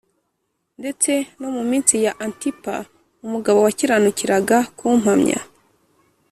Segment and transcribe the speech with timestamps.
[0.79, 2.75] ndetse no mu minsi ya Antipa
[3.25, 5.39] umugabo wakiranukiraga kumpamya,